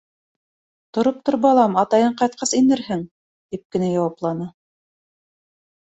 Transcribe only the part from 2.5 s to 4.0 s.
инерһең,— тип кенә